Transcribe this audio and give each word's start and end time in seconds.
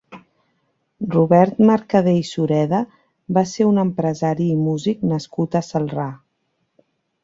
Robert 1.15 1.59
Mercader 1.67 2.15
i 2.21 2.25
Sureda 2.31 2.81
va 3.39 3.47
ser 3.55 3.71
un 3.75 3.81
empresari 3.87 4.51
i 4.57 4.59
músic 4.67 5.09
nascut 5.15 5.63
a 5.63 5.67
Celrà. 5.73 6.13